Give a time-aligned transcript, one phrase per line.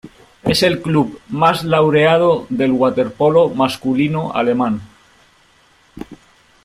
[0.41, 4.81] Es el club más laureado del waterpolo masculino alemán.